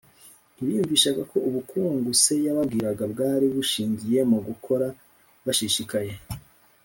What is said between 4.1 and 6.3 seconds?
mu gukora bashishikaye